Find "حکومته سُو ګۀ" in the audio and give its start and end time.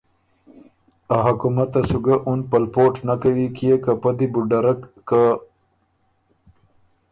1.25-2.15